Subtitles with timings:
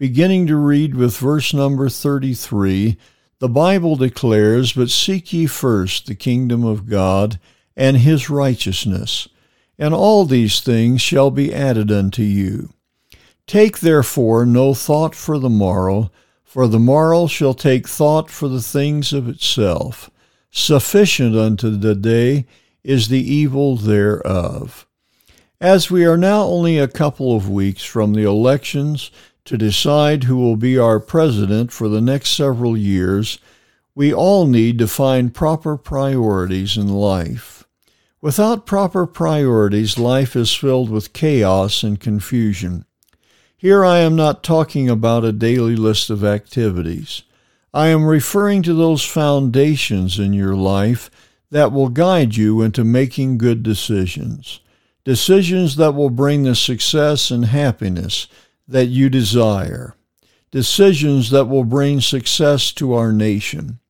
[0.00, 2.96] beginning to read with verse number 33,
[3.38, 7.38] the Bible declares, But seek ye first the kingdom of God
[7.76, 9.28] and his righteousness,
[9.78, 12.72] and all these things shall be added unto you.
[13.46, 16.10] Take therefore no thought for the morrow,
[16.44, 20.10] for the morrow shall take thought for the things of itself.
[20.50, 22.46] Sufficient unto the day
[22.82, 24.86] is the evil thereof.
[25.60, 29.10] As we are now only a couple of weeks from the elections
[29.44, 33.38] to decide who will be our president for the next several years,
[33.94, 37.64] we all need to find proper priorities in life.
[38.22, 42.84] Without proper priorities, life is filled with chaos and confusion.
[43.56, 47.22] Here I am not talking about a daily list of activities.
[47.72, 51.10] I am referring to those foundations in your life
[51.50, 54.60] that will guide you into making good decisions.
[55.04, 58.28] Decisions that will bring the success and happiness
[58.70, 59.94] that you desire,
[60.52, 63.80] decisions that will bring success to our nation.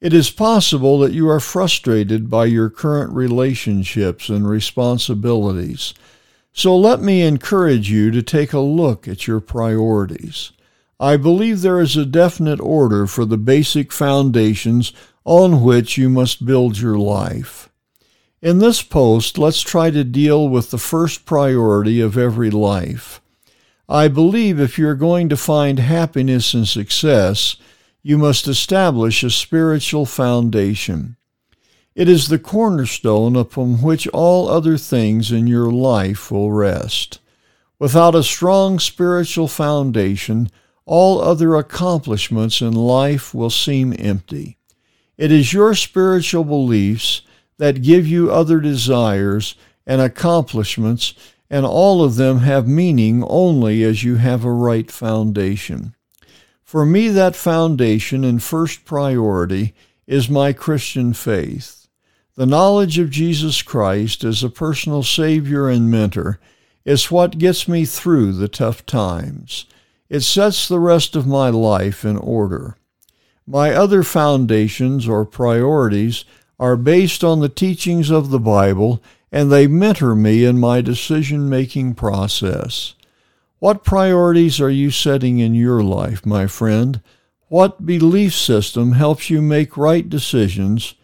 [0.00, 5.92] It is possible that you are frustrated by your current relationships and responsibilities.
[6.52, 10.52] So let me encourage you to take a look at your priorities.
[10.98, 14.92] I believe there is a definite order for the basic foundations
[15.24, 17.68] on which you must build your life.
[18.40, 23.20] In this post, let's try to deal with the first priority of every life
[23.88, 27.56] I believe if you're going to find happiness and success,
[28.02, 31.16] you must establish a spiritual foundation.
[31.94, 37.18] It is the cornerstone upon which all other things in your life will rest.
[37.78, 40.50] Without a strong spiritual foundation,
[40.84, 44.58] all other accomplishments in life will seem empty.
[45.16, 47.22] It is your spiritual beliefs
[47.56, 49.54] that give you other desires
[49.86, 51.14] and accomplishments
[51.50, 55.94] and all of them have meaning only as you have a right foundation.
[56.62, 59.74] For me, that foundation and first priority
[60.06, 61.88] is my Christian faith.
[62.34, 66.38] The knowledge of Jesus Christ as a personal Savior and mentor
[66.84, 69.66] is what gets me through the tough times.
[70.08, 72.76] It sets the rest of my life in order.
[73.46, 76.24] My other foundations or priorities
[76.60, 81.48] are based on the teachings of the Bible and they mentor me in my decision
[81.48, 82.94] making process.
[83.58, 87.00] What priorities are you setting in your life, my friend?
[87.48, 90.94] What belief system helps you make right decisions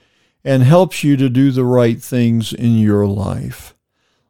[0.44, 3.74] and helps you to do the right things in your life?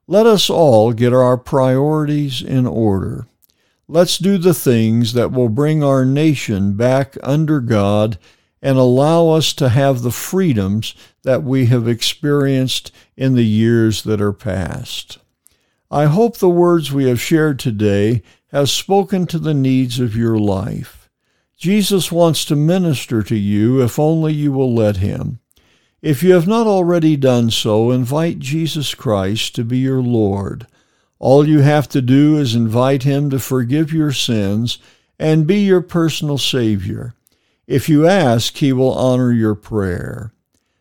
[0.06, 3.26] Let us all get our priorities in order.
[3.88, 8.19] Let's do the things that will bring our nation back under God
[8.65, 14.23] and allow us to have the freedoms that we have experienced in the years that
[14.23, 15.19] are past.
[15.91, 18.23] I hope the words we have shared today
[18.53, 21.11] have spoken to the needs of your life.
[21.59, 25.41] Jesus wants to minister to you if only you will let him.
[26.01, 30.67] If you have not already done so, invite Jesus Christ to be your Lord.
[31.19, 34.79] All you have to do is invite him to forgive your sins
[35.19, 37.15] and be your personal Savior.
[37.67, 40.35] If you ask, he will honor your prayer.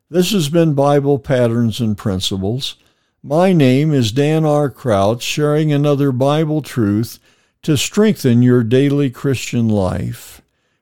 [0.10, 2.76] This has been Bible Patterns and Principles.
[3.24, 4.70] My name is Dan R.
[4.70, 7.20] Crouch, sharing another Bible truth
[7.62, 10.42] to strengthen your daily Christian life.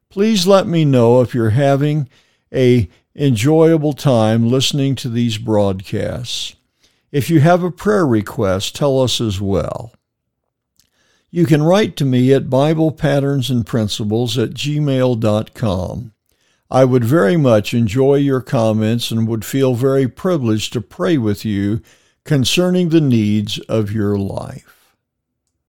[0.09, 2.09] Please let me know if you're having
[2.51, 6.55] a enjoyable time listening to these broadcasts.
[7.11, 9.93] If you have a prayer request, tell us as well.
[11.33, 16.11] You can write to me at Bible Patterns and Principles at gmail.com.
[16.69, 21.45] I would very much enjoy your comments and would feel very privileged to pray with
[21.45, 21.81] you
[22.25, 24.80] concerning the needs of your life.